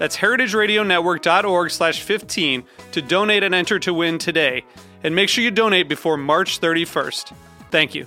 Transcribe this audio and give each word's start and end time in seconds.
That's 0.00 0.16
heritageradionetwork.org 0.16 1.70
slash 1.70 2.00
15 2.00 2.64
to 2.92 3.02
donate 3.02 3.42
and 3.42 3.54
enter 3.54 3.78
to 3.80 3.92
win 3.92 4.16
today. 4.16 4.64
And 5.04 5.14
make 5.14 5.28
sure 5.28 5.44
you 5.44 5.50
donate 5.50 5.90
before 5.90 6.16
March 6.16 6.58
31st. 6.58 7.34
Thank 7.70 7.94
you. 7.94 8.06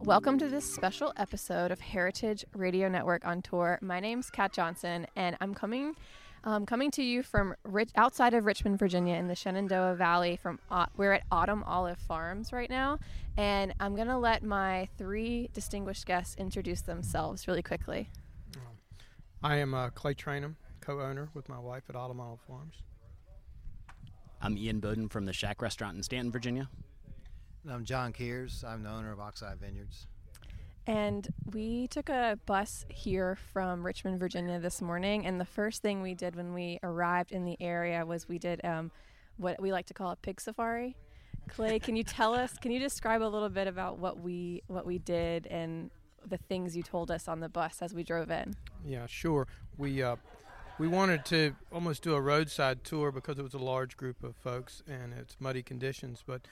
Welcome 0.00 0.38
to 0.38 0.48
this 0.48 0.64
special 0.64 1.12
episode 1.18 1.70
of 1.70 1.80
Heritage 1.80 2.46
Radio 2.54 2.88
Network 2.88 3.26
on 3.26 3.42
tour. 3.42 3.78
My 3.82 4.00
name's 4.00 4.30
Kat 4.30 4.54
Johnson, 4.54 5.06
and 5.16 5.36
I'm 5.42 5.52
coming 5.52 5.94
um, 6.44 6.66
coming 6.66 6.90
to 6.92 7.02
you 7.02 7.22
from 7.22 7.54
rich, 7.64 7.90
outside 7.96 8.34
of 8.34 8.44
Richmond, 8.44 8.78
Virginia, 8.78 9.16
in 9.16 9.28
the 9.28 9.34
Shenandoah 9.34 9.94
Valley. 9.94 10.36
From 10.36 10.58
uh, 10.70 10.86
we're 10.96 11.12
at 11.12 11.22
Autumn 11.30 11.62
Olive 11.64 11.98
Farms 11.98 12.52
right 12.52 12.70
now, 12.70 12.98
and 13.36 13.74
I'm 13.80 13.94
gonna 13.94 14.18
let 14.18 14.42
my 14.42 14.88
three 14.98 15.50
distinguished 15.52 16.06
guests 16.06 16.34
introduce 16.36 16.82
themselves 16.82 17.46
really 17.46 17.62
quickly. 17.62 18.08
I 19.42 19.56
am 19.56 19.74
uh, 19.74 19.90
Clay 19.90 20.14
Trainum, 20.14 20.54
co-owner 20.80 21.28
with 21.34 21.48
my 21.48 21.58
wife 21.58 21.82
at 21.88 21.96
Autumn 21.96 22.20
Olive 22.20 22.40
Farms. 22.46 22.76
I'm 24.40 24.56
Ian 24.56 24.80
Boden 24.80 25.08
from 25.08 25.24
the 25.24 25.32
Shack 25.32 25.60
Restaurant 25.60 25.96
in 25.96 26.02
Staunton, 26.02 26.30
Virginia. 26.30 26.68
And 27.64 27.72
I'm 27.72 27.84
John 27.84 28.12
Kiers. 28.12 28.64
I'm 28.64 28.82
the 28.82 28.90
owner 28.90 29.12
of 29.12 29.20
Ox-Eye 29.20 29.54
Vineyards. 29.60 30.06
And 30.86 31.32
we 31.52 31.86
took 31.86 32.08
a 32.08 32.38
bus 32.44 32.84
here 32.88 33.36
from 33.52 33.86
Richmond, 33.86 34.18
Virginia 34.18 34.58
this 34.58 34.82
morning. 34.82 35.26
And 35.26 35.40
the 35.40 35.44
first 35.44 35.80
thing 35.80 36.02
we 36.02 36.14
did 36.14 36.34
when 36.34 36.54
we 36.54 36.80
arrived 36.82 37.30
in 37.30 37.44
the 37.44 37.56
area 37.60 38.04
was 38.04 38.28
we 38.28 38.38
did 38.38 38.64
um, 38.64 38.90
what 39.36 39.60
we 39.60 39.70
like 39.70 39.86
to 39.86 39.94
call 39.94 40.10
a 40.10 40.16
pig 40.16 40.40
safari. 40.40 40.96
Clay, 41.48 41.78
can 41.78 41.96
you 41.96 42.02
tell 42.02 42.34
us? 42.34 42.58
Can 42.58 42.72
you 42.72 42.80
describe 42.80 43.22
a 43.22 43.24
little 43.24 43.48
bit 43.48 43.66
about 43.66 43.98
what 43.98 44.20
we 44.20 44.62
what 44.66 44.86
we 44.86 44.98
did 44.98 45.46
and 45.48 45.90
the 46.26 46.36
things 46.36 46.76
you 46.76 46.82
told 46.82 47.10
us 47.10 47.28
on 47.28 47.40
the 47.40 47.48
bus 47.48 47.78
as 47.80 47.94
we 47.94 48.02
drove 48.02 48.30
in? 48.30 48.54
Yeah, 48.84 49.06
sure. 49.06 49.46
We 49.76 50.02
uh, 50.02 50.16
we 50.78 50.88
wanted 50.88 51.24
to 51.26 51.54
almost 51.72 52.02
do 52.02 52.14
a 52.14 52.20
roadside 52.20 52.84
tour 52.84 53.12
because 53.12 53.38
it 53.38 53.42
was 53.42 53.54
a 53.54 53.58
large 53.58 53.96
group 53.96 54.22
of 54.22 54.36
folks 54.36 54.82
and 54.88 55.12
it's 55.12 55.36
muddy 55.38 55.62
conditions, 55.62 56.22
but 56.26 56.42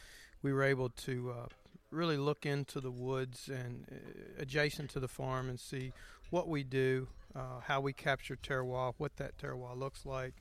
we 0.42 0.52
were 0.52 0.62
able 0.62 0.88
to 0.90 1.34
uh, 1.36 1.46
really 1.90 2.16
look 2.16 2.46
into 2.46 2.80
the 2.80 2.90
woods 2.90 3.48
and 3.48 3.86
uh, 3.90 4.42
adjacent 4.42 4.90
to 4.90 5.00
the 5.00 5.08
farm 5.08 5.48
and 5.48 5.58
see 5.58 5.92
what 6.30 6.48
we 6.48 6.62
do, 6.62 7.08
uh, 7.34 7.60
how 7.64 7.80
we 7.80 7.92
capture 7.92 8.36
terroir, 8.36 8.94
what 8.98 9.16
that 9.16 9.36
terroir 9.38 9.76
looks 9.76 10.06
like, 10.06 10.34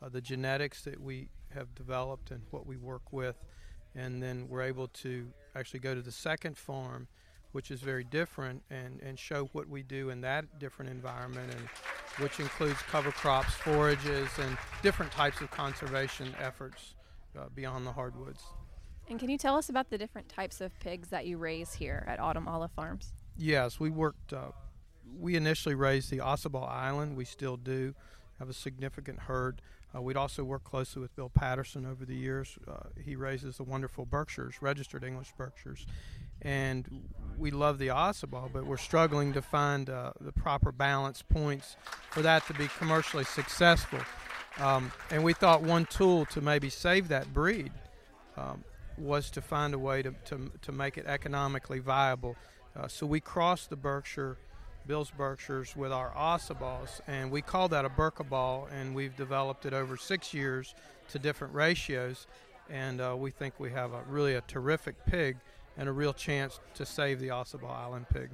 uh, 0.00 0.08
the 0.08 0.20
genetics 0.20 0.82
that 0.82 1.00
we 1.00 1.28
have 1.54 1.74
developed, 1.74 2.30
and 2.30 2.42
what 2.50 2.66
we 2.66 2.76
work 2.76 3.12
with. 3.12 3.36
And 3.94 4.22
then 4.22 4.46
we're 4.48 4.62
able 4.62 4.88
to 4.88 5.28
actually 5.54 5.80
go 5.80 5.94
to 5.94 6.02
the 6.02 6.12
second 6.12 6.56
farm, 6.56 7.08
which 7.50 7.70
is 7.70 7.80
very 7.80 8.04
different, 8.04 8.62
and, 8.70 9.00
and 9.02 9.18
show 9.18 9.50
what 9.52 9.68
we 9.68 9.82
do 9.82 10.10
in 10.10 10.20
that 10.22 10.58
different 10.58 10.90
environment, 10.90 11.52
and 11.52 11.68
which 12.18 12.40
includes 12.40 12.78
cover 12.82 13.10
crops, 13.10 13.52
forages, 13.54 14.28
and 14.38 14.56
different 14.82 15.12
types 15.12 15.40
of 15.40 15.50
conservation 15.50 16.34
efforts 16.40 16.94
uh, 17.38 17.46
beyond 17.54 17.86
the 17.86 17.92
hardwoods. 17.92 18.42
And 19.08 19.18
can 19.18 19.28
you 19.28 19.38
tell 19.38 19.56
us 19.56 19.68
about 19.68 19.90
the 19.90 19.98
different 19.98 20.28
types 20.28 20.60
of 20.60 20.78
pigs 20.80 21.08
that 21.08 21.26
you 21.26 21.36
raise 21.36 21.74
here 21.74 22.04
at 22.06 22.18
Autumn 22.18 22.48
Olive 22.48 22.70
Farms? 22.72 23.12
Yes, 23.36 23.78
we 23.78 23.90
worked. 23.90 24.32
Uh, 24.32 24.52
we 25.18 25.36
initially 25.36 25.74
raised 25.74 26.10
the 26.10 26.18
Ossabaw 26.18 26.68
Island. 26.68 27.16
We 27.16 27.24
still 27.24 27.56
do 27.56 27.94
have 28.38 28.48
a 28.48 28.54
significant 28.54 29.20
herd. 29.20 29.60
Uh, 29.94 30.00
we'd 30.00 30.16
also 30.16 30.42
worked 30.42 30.64
closely 30.64 31.02
with 31.02 31.14
Bill 31.16 31.28
Patterson 31.28 31.84
over 31.84 32.04
the 32.04 32.14
years. 32.14 32.58
Uh, 32.66 32.88
he 33.04 33.14
raises 33.14 33.58
the 33.58 33.62
wonderful 33.62 34.06
Berkshires, 34.06 34.62
registered 34.62 35.04
English 35.04 35.32
Berkshires, 35.36 35.86
and 36.40 37.08
we 37.36 37.50
love 37.50 37.78
the 37.78 37.88
Ossabaw, 37.88 38.50
but 38.52 38.64
we're 38.64 38.78
struggling 38.78 39.32
to 39.34 39.42
find 39.42 39.90
uh, 39.90 40.12
the 40.20 40.32
proper 40.32 40.72
balance 40.72 41.22
points 41.22 41.76
for 42.10 42.22
that 42.22 42.46
to 42.46 42.54
be 42.54 42.68
commercially 42.78 43.24
successful. 43.24 44.00
Um, 44.58 44.92
and 45.10 45.22
we 45.22 45.34
thought 45.34 45.62
one 45.62 45.86
tool 45.86 46.24
to 46.26 46.40
maybe 46.40 46.70
save 46.70 47.08
that 47.08 47.32
breed 47.32 47.72
um, 48.36 48.64
was 48.98 49.30
to 49.30 49.40
find 49.40 49.74
a 49.74 49.78
way 49.78 50.02
to, 50.02 50.14
to, 50.26 50.50
to 50.62 50.72
make 50.72 50.98
it 50.98 51.06
economically 51.06 51.78
viable. 51.78 52.36
Uh, 52.76 52.88
so 52.88 53.06
we 53.06 53.20
crossed 53.20 53.70
the 53.70 53.76
Berkshire, 53.76 54.38
Bill's 54.86 55.10
Berkshires, 55.10 55.76
with 55.76 55.92
our 55.92 56.10
Ossabaws, 56.10 57.00
and 57.06 57.30
we 57.30 57.42
call 57.42 57.68
that 57.68 57.84
a 57.84 57.90
Berkabaw, 57.90 58.68
and 58.72 58.94
we've 58.94 59.16
developed 59.16 59.66
it 59.66 59.72
over 59.72 59.96
six 59.96 60.32
years 60.32 60.74
to 61.10 61.18
different 61.18 61.54
ratios, 61.54 62.26
and 62.70 63.00
uh, 63.00 63.14
we 63.16 63.30
think 63.30 63.58
we 63.58 63.70
have 63.70 63.92
a 63.92 64.02
really 64.08 64.34
a 64.34 64.40
terrific 64.42 64.94
pig 65.06 65.36
and 65.76 65.88
a 65.88 65.92
real 65.92 66.12
chance 66.12 66.60
to 66.74 66.86
save 66.86 67.20
the 67.20 67.28
Ossabaw 67.28 67.70
Island 67.70 68.06
pig. 68.12 68.30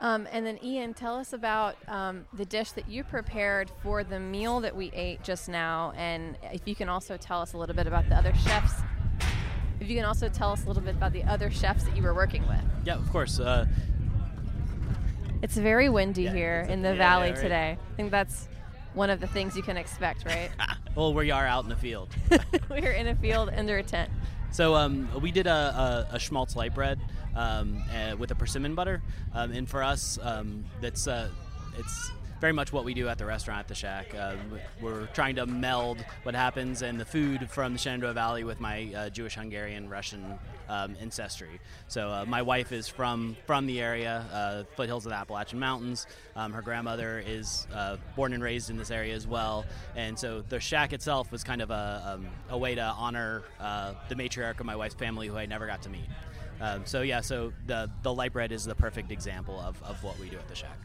Um, 0.00 0.26
and 0.32 0.44
then, 0.44 0.58
Ian, 0.62 0.92
tell 0.92 1.16
us 1.16 1.32
about 1.32 1.76
um, 1.88 2.26
the 2.34 2.44
dish 2.44 2.72
that 2.72 2.88
you 2.88 3.04
prepared 3.04 3.70
for 3.82 4.04
the 4.04 4.18
meal 4.18 4.60
that 4.60 4.74
we 4.74 4.90
ate 4.92 5.22
just 5.22 5.48
now, 5.48 5.92
and 5.96 6.36
if 6.52 6.66
you 6.66 6.74
can 6.74 6.88
also 6.88 7.16
tell 7.16 7.40
us 7.40 7.52
a 7.52 7.58
little 7.58 7.76
bit 7.76 7.86
about 7.86 8.08
the 8.08 8.16
other 8.16 8.34
chefs 8.34 8.82
if 9.80 9.88
you 9.88 9.96
can 9.96 10.04
also 10.04 10.28
tell 10.28 10.52
us 10.52 10.64
a 10.64 10.68
little 10.68 10.82
bit 10.82 10.94
about 10.94 11.12
the 11.12 11.24
other 11.24 11.50
chefs 11.50 11.84
that 11.84 11.96
you 11.96 12.02
were 12.02 12.14
working 12.14 12.46
with. 12.48 12.60
Yeah, 12.84 12.94
of 12.96 13.08
course. 13.10 13.38
Uh, 13.40 13.66
it's 15.42 15.56
very 15.56 15.88
windy 15.88 16.22
Yeah, 16.22 16.32
here 16.32 16.66
in 16.68 16.82
the 16.82 16.90
yeah, 16.92 16.96
valley 16.98 17.28
yeah, 17.28 17.34
right. 17.34 17.42
today. 17.42 17.78
I 17.92 17.96
think 17.96 18.10
that's 18.10 18.48
one 18.94 19.10
of 19.10 19.20
the 19.20 19.26
things 19.26 19.56
you 19.56 19.62
can 19.62 19.76
expect, 19.76 20.24
right? 20.26 20.50
well, 20.94 21.12
we 21.12 21.30
are 21.30 21.46
out 21.46 21.64
in 21.64 21.70
the 21.70 21.76
field. 21.76 22.14
We're 22.70 22.92
in 22.92 23.08
a 23.08 23.14
field 23.16 23.50
under 23.54 23.78
a 23.78 23.82
tent. 23.82 24.10
So 24.52 24.74
um, 24.76 25.08
we 25.20 25.32
did 25.32 25.46
a, 25.48 26.06
a, 26.12 26.14
a 26.14 26.18
schmaltz 26.20 26.54
light 26.54 26.74
bread 26.74 27.00
um, 27.34 27.82
uh, 27.92 28.16
with 28.16 28.30
a 28.30 28.36
persimmon 28.36 28.76
butter, 28.76 29.02
um, 29.32 29.50
and 29.50 29.68
for 29.68 29.82
us, 29.82 30.16
um, 30.22 30.64
that's 30.80 31.08
uh, 31.08 31.28
it's 31.76 32.12
very 32.40 32.52
much 32.52 32.72
what 32.72 32.84
we 32.84 32.94
do 32.94 33.08
at 33.08 33.18
the 33.18 33.24
restaurant 33.24 33.60
at 33.60 33.68
the 33.68 33.74
Shack. 33.74 34.14
Uh, 34.14 34.34
we're 34.80 35.06
trying 35.08 35.36
to 35.36 35.46
meld 35.46 36.04
what 36.24 36.34
happens 36.34 36.82
in 36.82 36.98
the 36.98 37.04
food 37.04 37.50
from 37.50 37.72
the 37.72 37.78
Shenandoah 37.78 38.12
Valley 38.12 38.44
with 38.44 38.60
my 38.60 38.92
uh, 38.94 39.10
Jewish, 39.10 39.34
Hungarian, 39.34 39.88
Russian 39.88 40.38
um, 40.68 40.96
ancestry. 41.00 41.60
So 41.88 42.10
uh, 42.10 42.24
my 42.26 42.42
wife 42.42 42.72
is 42.72 42.88
from 42.88 43.36
from 43.46 43.66
the 43.66 43.80
area, 43.80 44.24
uh, 44.32 44.64
foothills 44.76 45.06
of 45.06 45.10
the 45.10 45.16
Appalachian 45.16 45.58
Mountains. 45.58 46.06
Um, 46.36 46.52
her 46.52 46.62
grandmother 46.62 47.22
is 47.24 47.66
uh, 47.74 47.96
born 48.16 48.32
and 48.32 48.42
raised 48.42 48.70
in 48.70 48.76
this 48.76 48.90
area 48.90 49.14
as 49.14 49.26
well, 49.26 49.64
and 49.96 50.18
so 50.18 50.42
the 50.48 50.60
shack 50.60 50.92
itself 50.92 51.30
was 51.30 51.44
kind 51.44 51.62
of 51.62 51.70
a, 51.70 52.14
um, 52.14 52.26
a 52.50 52.58
way 52.58 52.74
to 52.74 52.82
honor 52.82 53.42
uh, 53.60 53.94
the 54.08 54.14
matriarch 54.14 54.60
of 54.60 54.66
my 54.66 54.76
wife's 54.76 54.94
family, 54.94 55.28
who 55.28 55.36
I 55.36 55.46
never 55.46 55.66
got 55.66 55.82
to 55.82 55.88
meet. 55.90 56.08
Um, 56.60 56.86
so 56.86 57.02
yeah, 57.02 57.20
so 57.20 57.52
the 57.66 57.90
the 58.02 58.12
light 58.12 58.32
bread 58.32 58.52
is 58.52 58.64
the 58.64 58.74
perfect 58.74 59.10
example 59.10 59.60
of, 59.60 59.82
of 59.82 60.02
what 60.02 60.18
we 60.18 60.28
do 60.28 60.36
at 60.36 60.48
the 60.48 60.54
shack. 60.54 60.78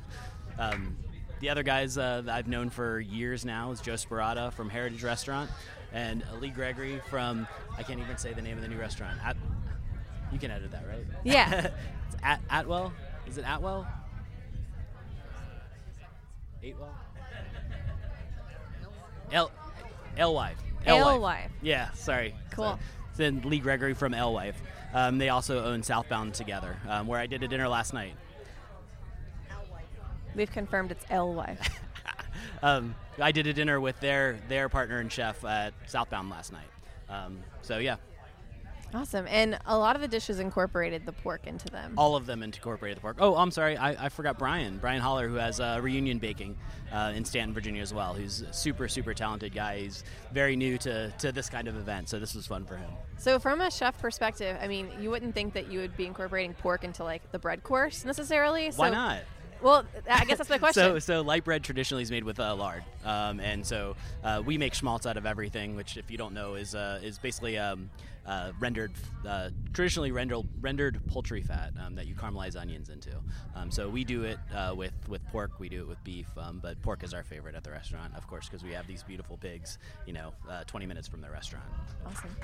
Um, 0.57 0.98
the 1.39 1.50
other 1.50 1.63
guys 1.63 1.97
uh, 1.97 2.21
that 2.25 2.36
I've 2.36 2.47
known 2.47 2.69
for 2.69 3.00
years 3.00 3.45
now 3.45 3.71
is 3.71 3.81
Joe 3.81 3.94
Sparatta 3.94 4.51
from 4.53 4.69
Heritage 4.69 5.03
Restaurant 5.03 5.50
and 5.94 6.24
Lee 6.39 6.50
Gregory 6.50 7.01
from 7.09 7.47
I 7.77 7.83
can't 7.83 8.00
even 8.00 8.18
say 8.18 8.33
the 8.33 8.41
name 8.41 8.57
of 8.57 8.62
the 8.62 8.68
new 8.68 8.77
restaurant. 8.77 9.19
At, 9.24 9.38
you 10.31 10.39
can 10.39 10.51
edit 10.51 10.71
that, 10.71 10.86
right? 10.88 11.06
Yeah. 11.24 11.69
it's 12.07 12.18
at 12.24 12.41
Atwell. 12.50 12.94
Is 13.27 13.38
it 13.38 13.45
Atwell? 13.47 13.88
Eightwell. 16.62 16.94
L. 19.31 19.51
Alewife. 20.18 20.57
Alewife. 20.85 21.51
Yeah, 21.62 21.92
sorry. 21.94 22.35
Cool. 22.51 22.77
So, 23.13 23.24
then 23.24 23.42
Lee 23.45 23.59
Gregory 23.59 23.94
from 23.94 24.13
Alewife. 24.13 24.62
Um, 24.94 25.19
they 25.19 25.30
also 25.30 25.63
own 25.63 25.83
Southbound 25.83 26.33
together, 26.33 26.75
um, 26.88 27.06
where 27.07 27.19
I 27.19 27.27
did 27.27 27.44
a 27.44 27.47
dinner 27.47 27.68
last 27.68 27.94
night. 27.94 28.13
We've 30.39 30.50
confirmed 30.50 30.89
it's 30.89 31.06
L-Y. 31.09 31.57
um, 32.63 32.95
I 33.21 33.33
did 33.33 33.45
a 33.45 33.51
dinner 33.51 33.81
with 33.81 34.00
their 34.00 34.39
their 34.47 34.69
partner 34.69 35.00
and 35.00 35.12
chef 35.12 35.44
at 35.44 35.74
Southbound 35.86 36.30
last 36.30 36.53
night. 36.53 36.69
Um, 37.09 37.39
so 37.62 37.80
yeah, 37.80 37.97
Awesome. 38.94 39.27
And 39.30 39.59
a 39.65 39.77
lot 39.77 39.95
of 39.95 40.01
the 40.01 40.07
dishes 40.07 40.39
incorporated 40.39 41.06
the 41.06 41.12
pork 41.12 41.45
into 41.45 41.69
them. 41.69 41.94
all 41.97 42.15
of 42.15 42.25
them 42.25 42.41
incorporated 42.41 42.97
the 42.97 43.01
pork. 43.01 43.18
Oh, 43.19 43.36
I'm 43.36 43.51
sorry, 43.51 43.77
I, 43.77 44.06
I 44.06 44.09
forgot 44.09 44.39
Brian. 44.39 44.77
Brian 44.80 45.01
Holler, 45.01 45.27
who 45.27 45.36
has 45.36 45.59
uh, 45.59 45.80
Reunion 45.81 46.18
Baking 46.18 46.57
uh, 46.92 47.13
in 47.15 47.24
Staunton, 47.24 47.53
Virginia, 47.53 47.81
as 47.81 47.94
well. 47.94 48.13
Who's 48.13 48.42
a 48.42 48.51
super 48.51 48.88
super 48.88 49.13
talented 49.13 49.53
guy. 49.53 49.80
He's 49.80 50.03
very 50.33 50.56
new 50.56 50.77
to, 50.80 51.12
to 51.19 51.31
this 51.31 51.50
kind 51.50 51.68
of 51.68 51.77
event, 51.77 52.09
so 52.09 52.19
this 52.19 52.33
was 52.33 52.47
fun 52.47 52.65
for 52.65 52.77
him. 52.77 52.89
So, 53.18 53.38
from 53.38 53.62
a 53.62 53.69
chef 53.69 54.00
perspective, 54.00 54.57
I 54.62 54.68
mean, 54.68 54.89
you 55.00 55.12
wouldn't 55.12 55.35
think 55.35 55.53
that 55.53 55.71
you 55.71 55.80
would 55.81 55.95
be 55.95 56.06
incorporating 56.06 56.53
pork 56.56 56.83
into 56.83 57.03
like 57.03 57.31
the 57.31 57.39
bread 57.39 57.63
course 57.63 58.06
necessarily. 58.06 58.71
Why 58.75 58.89
not? 58.89 59.19
Well, 59.61 59.85
I 60.09 60.25
guess 60.25 60.38
that's 60.38 60.50
my 60.50 60.57
question. 60.59 60.83
So, 60.83 61.00
so 61.00 61.21
light 61.21 61.44
bread 61.44 61.63
traditionally 61.63 62.03
is 62.03 62.11
made 62.11 62.23
with 62.23 62.39
uh, 62.39 62.56
lard, 62.56 62.83
um, 63.03 63.39
and 63.39 63.65
so 63.65 63.95
uh, 64.23 64.41
we 64.45 64.57
make 64.57 64.73
schmaltz 64.73 65.06
out 65.06 65.17
of 65.17 65.25
everything, 65.25 65.75
which, 65.75 65.97
if 65.97 66.09
you 66.09 66.17
don't 66.17 66.33
know, 66.33 66.56
is 66.56 66.75
uh, 66.75 67.00
is 67.03 67.17
basically 67.17 67.57
um, 67.57 67.89
uh, 68.25 68.51
rendered, 68.60 68.92
uh, 69.27 69.50
traditionally 69.74 70.12
rendered 70.12 70.45
rendered 70.62 71.01
poultry 71.07 71.42
fat 71.42 71.74
um, 71.83 71.95
that 71.95 72.07
you 72.07 72.16
caramelize 72.16 72.60
onions 72.60 72.89
into. 72.89 73.12
Um, 73.56 73.71
so 73.71 73.89
we 73.89 74.04
do 74.04 74.24
it 74.24 74.38
uh, 74.54 74.74
with 74.75 74.94
with 75.07 75.25
pork, 75.27 75.60
we 75.60 75.69
do 75.69 75.81
it 75.81 75.88
with 75.88 76.04
beef, 76.04 76.27
um, 76.38 76.60
but 76.62 76.81
pork 76.81 77.04
is 77.04 77.13
our 77.13 77.24
favorite 77.24 77.56
at 77.56 77.63
the 77.63 77.71
restaurant, 77.71 78.13
of 78.16 78.27
course, 78.27 78.48
because 78.48 78.63
we 78.63 78.71
have 78.74 78.88
these 78.88 79.04
beautiful 79.04 79.38
pigs, 79.38 79.77
you 80.06 80.13
know, 80.13 80.33
uh, 80.50 80.63
20 80.66 80.86
minutes 80.86 81.07
from 81.07 81.21
the 81.21 81.30
restaurant. 81.30 81.66
awesome. 82.06 82.36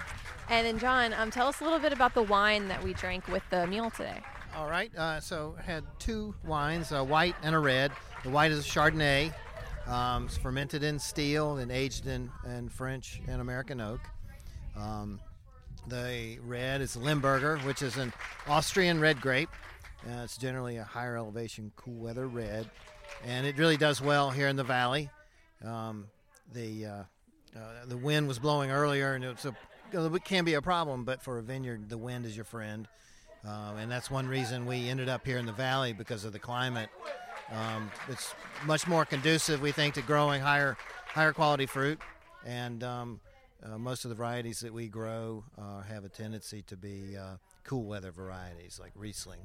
And 0.49 0.65
then, 0.65 0.79
John, 0.79 1.13
um, 1.13 1.31
tell 1.31 1.47
us 1.47 1.61
a 1.61 1.63
little 1.63 1.79
bit 1.79 1.93
about 1.93 2.13
the 2.13 2.23
wine 2.23 2.67
that 2.67 2.83
we 2.83 2.93
drank 2.93 3.27
with 3.27 3.43
the 3.49 3.67
meal 3.67 3.89
today. 3.91 4.21
All 4.55 4.69
right, 4.69 4.95
uh, 4.95 5.19
so 5.19 5.55
had 5.63 5.83
two 5.99 6.33
wines, 6.45 6.91
a 6.91 7.03
white 7.03 7.35
and 7.43 7.53
a 7.53 7.59
red. 7.59 7.91
The 8.23 8.29
white 8.29 8.51
is 8.51 8.65
Chardonnay. 8.65 9.33
Um, 9.87 10.25
it's 10.25 10.37
fermented 10.37 10.81
in 10.81 10.97
steel 10.97 11.57
and 11.57 11.71
aged 11.71 12.07
in, 12.07 12.31
in 12.47 12.69
French 12.69 13.21
and 13.27 13.41
American 13.41 13.79
oak. 13.79 13.99
Um, 14.75 15.19
the 15.87 16.37
red 16.45 16.81
is 16.81 16.95
Lemberger, 16.95 17.63
which 17.65 17.81
is 17.81 17.97
an 17.97 18.13
Austrian 18.47 18.99
red 18.99 19.21
grape. 19.21 19.49
Uh, 20.05 20.23
it's 20.23 20.37
generally 20.37 20.77
a 20.77 20.83
higher 20.83 21.17
elevation, 21.17 21.71
cool 21.75 21.95
weather 21.95 22.27
red, 22.27 22.69
and 23.25 23.45
it 23.45 23.57
really 23.57 23.77
does 23.77 24.01
well 24.01 24.29
here 24.29 24.47
in 24.47 24.55
the 24.55 24.63
valley. 24.63 25.09
Um, 25.63 26.05
the 26.53 26.85
uh, 26.85 27.03
uh, 27.55 27.85
the 27.87 27.97
wind 27.97 28.27
was 28.27 28.37
blowing 28.37 28.69
earlier, 28.69 29.13
and 29.13 29.23
it's 29.23 29.45
a 29.45 29.55
it 29.91 30.25
can 30.25 30.43
be 30.43 30.55
a 30.55 30.61
problem, 30.61 31.05
but 31.05 31.21
for 31.21 31.37
a 31.37 31.41
vineyard, 31.41 31.89
the 31.89 31.97
wind 31.97 32.25
is 32.25 32.35
your 32.35 32.45
friend, 32.45 32.87
uh, 33.47 33.73
and 33.79 33.89
that's 33.89 34.11
one 34.11 34.27
reason 34.27 34.65
we 34.65 34.89
ended 34.89 35.09
up 35.09 35.25
here 35.25 35.37
in 35.37 35.45
the 35.45 35.53
valley 35.53 35.93
because 35.93 36.25
of 36.25 36.33
the 36.33 36.39
climate. 36.39 36.89
Um, 37.51 37.91
it's 38.09 38.33
much 38.65 38.87
more 38.87 39.05
conducive, 39.05 39.61
we 39.61 39.71
think, 39.71 39.93
to 39.95 40.01
growing 40.01 40.41
higher 40.41 40.77
higher 41.07 41.31
quality 41.33 41.65
fruit, 41.65 41.99
and 42.45 42.83
um, 42.83 43.19
uh, 43.63 43.77
most 43.77 44.05
of 44.05 44.09
the 44.09 44.15
varieties 44.15 44.59
that 44.61 44.73
we 44.73 44.87
grow 44.87 45.43
uh, 45.57 45.81
have 45.81 46.05
a 46.05 46.09
tendency 46.09 46.61
to 46.63 46.75
be 46.77 47.15
uh, 47.17 47.37
cool 47.63 47.83
weather 47.83 48.11
varieties 48.11 48.79
like 48.81 48.91
Riesling. 48.95 49.39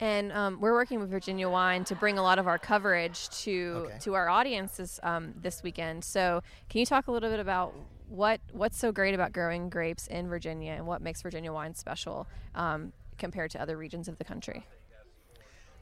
And 0.00 0.32
um, 0.32 0.60
we're 0.60 0.72
working 0.72 0.98
with 0.98 1.10
Virginia 1.10 1.48
Wine 1.48 1.84
to 1.84 1.94
bring 1.94 2.18
a 2.18 2.22
lot 2.22 2.38
of 2.40 2.48
our 2.48 2.58
coverage 2.58 3.28
to 3.42 3.84
Okay. 3.86 3.98
to 4.00 4.14
our 4.14 4.28
audiences 4.28 4.98
um, 5.04 5.32
this 5.40 5.62
weekend. 5.62 6.02
So, 6.04 6.42
can 6.68 6.80
you 6.80 6.86
talk 6.86 7.06
a 7.06 7.12
little 7.12 7.30
bit 7.30 7.38
about 7.38 7.72
what 8.08 8.40
what's 8.52 8.78
so 8.78 8.90
great 8.90 9.14
about 9.14 9.32
growing 9.32 9.68
grapes 9.68 10.08
in 10.08 10.28
Virginia 10.28 10.72
and 10.72 10.86
what 10.86 11.02
makes 11.02 11.22
Virginia 11.22 11.52
wine 11.52 11.74
special 11.74 12.26
um, 12.56 12.92
compared 13.16 13.52
to 13.52 13.62
other 13.62 13.76
regions 13.76 14.08
of 14.08 14.18
the 14.18 14.24
country? 14.24 14.66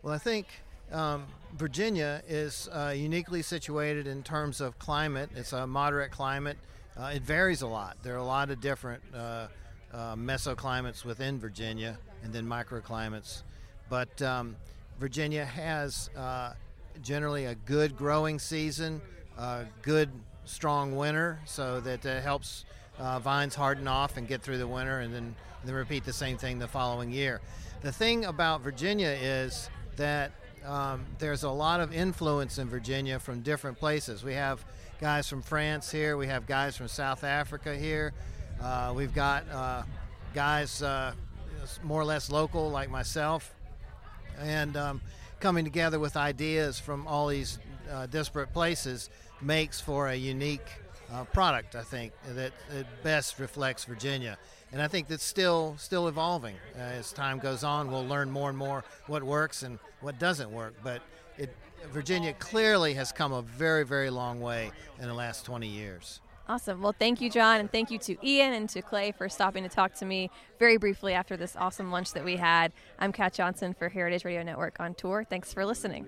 Well, 0.02 0.12
I 0.12 0.18
think 0.18 0.46
um, 0.92 1.26
Virginia 1.56 2.22
is 2.28 2.68
uh, 2.72 2.92
uniquely 2.94 3.40
situated 3.40 4.06
in 4.06 4.22
terms 4.22 4.60
of 4.60 4.78
climate. 4.78 5.30
It's 5.34 5.54
a 5.54 5.66
moderate 5.66 6.10
climate. 6.10 6.58
Uh, 7.00 7.12
it 7.14 7.22
varies 7.22 7.62
a 7.62 7.66
lot. 7.66 7.96
There 8.02 8.14
are 8.14 8.18
a 8.18 8.24
lot 8.24 8.50
of 8.50 8.60
different 8.60 9.02
uh, 9.14 9.46
uh, 9.92 10.16
mesoclimates 10.16 11.02
within 11.02 11.38
Virginia 11.38 11.96
and 12.22 12.30
then 12.30 12.46
microclimates. 12.46 13.42
But 13.88 14.20
um, 14.20 14.56
Virginia 14.98 15.46
has 15.46 16.10
uh, 16.14 16.52
generally 17.00 17.46
a 17.46 17.54
good 17.54 17.96
growing 17.96 18.38
season, 18.38 19.00
a 19.38 19.64
good 19.80 20.10
strong 20.44 20.94
winter, 20.94 21.38
so 21.46 21.80
that 21.80 22.04
uh, 22.04 22.20
helps 22.20 22.66
uh, 22.98 23.18
vines 23.18 23.54
harden 23.54 23.88
off 23.88 24.18
and 24.18 24.28
get 24.28 24.42
through 24.42 24.58
the 24.58 24.68
winter, 24.68 25.00
and 25.00 25.14
then 25.14 25.34
and 25.60 25.68
then 25.68 25.74
repeat 25.74 26.04
the 26.04 26.12
same 26.12 26.36
thing 26.36 26.58
the 26.58 26.68
following 26.68 27.10
year. 27.10 27.40
The 27.80 27.92
thing 27.92 28.26
about 28.26 28.60
Virginia 28.60 29.08
is 29.08 29.70
that 29.96 30.32
um, 30.66 31.06
there's 31.18 31.44
a 31.44 31.50
lot 31.50 31.80
of 31.80 31.94
influence 31.94 32.58
in 32.58 32.68
Virginia 32.68 33.18
from 33.18 33.40
different 33.40 33.78
places. 33.78 34.22
We 34.22 34.34
have 34.34 34.64
guys 35.00 35.26
from 35.26 35.40
France 35.40 35.90
here. 35.90 36.18
We 36.18 36.26
have 36.26 36.46
guys 36.46 36.76
from 36.76 36.86
South 36.86 37.24
Africa 37.24 37.74
here. 37.74 38.12
Uh, 38.60 38.92
we've 38.94 39.14
got 39.14 39.48
uh, 39.50 39.82
guys 40.34 40.82
uh, 40.82 41.14
more 41.82 41.98
or 41.98 42.04
less 42.04 42.30
local, 42.30 42.70
like 42.70 42.90
myself, 42.90 43.54
and 44.38 44.76
um, 44.76 45.00
coming 45.40 45.64
together 45.64 45.98
with 45.98 46.18
ideas 46.18 46.78
from 46.78 47.06
all 47.06 47.28
these 47.28 47.58
uh, 47.90 48.06
disparate 48.06 48.52
places 48.52 49.08
makes 49.40 49.80
for 49.80 50.08
a 50.08 50.14
unique 50.14 50.68
uh, 51.10 51.24
product. 51.24 51.76
I 51.76 51.82
think 51.82 52.12
that 52.34 52.52
it 52.70 52.86
best 53.02 53.38
reflects 53.38 53.84
Virginia, 53.86 54.36
and 54.70 54.82
I 54.82 54.88
think 54.88 55.08
that's 55.08 55.24
still 55.24 55.76
still 55.78 56.08
evolving 56.08 56.56
uh, 56.76 56.80
as 56.80 57.10
time 57.10 57.38
goes 57.38 57.64
on. 57.64 57.90
We'll 57.90 58.06
learn 58.06 58.30
more 58.30 58.50
and 58.50 58.58
more 58.58 58.84
what 59.06 59.22
works 59.22 59.62
and 59.62 59.78
what 60.02 60.18
doesn't 60.18 60.52
work, 60.52 60.74
but 60.84 61.00
it, 61.38 61.56
Virginia 61.88 62.32
clearly 62.34 62.94
has 62.94 63.12
come 63.12 63.32
a 63.32 63.42
very 63.42 63.84
very 63.84 64.10
long 64.10 64.40
way 64.40 64.70
in 65.00 65.08
the 65.08 65.14
last 65.14 65.44
20 65.44 65.66
years. 65.66 66.20
Awesome. 66.48 66.82
Well, 66.82 66.94
thank 66.98 67.20
you, 67.20 67.30
John, 67.30 67.60
and 67.60 67.70
thank 67.70 67.92
you 67.92 67.98
to 67.98 68.16
Ian 68.26 68.54
and 68.54 68.68
to 68.70 68.82
Clay 68.82 69.12
for 69.12 69.28
stopping 69.28 69.62
to 69.62 69.68
talk 69.68 69.94
to 69.94 70.04
me 70.04 70.30
very 70.58 70.78
briefly 70.78 71.12
after 71.12 71.36
this 71.36 71.54
awesome 71.54 71.92
lunch 71.92 72.12
that 72.12 72.24
we 72.24 72.36
had. 72.36 72.72
I'm 72.98 73.12
Kat 73.12 73.34
Johnson 73.34 73.72
for 73.72 73.88
Heritage 73.88 74.24
Radio 74.24 74.42
Network 74.42 74.80
on 74.80 74.94
tour. 74.94 75.24
Thanks 75.28 75.52
for 75.52 75.64
listening. 75.64 76.06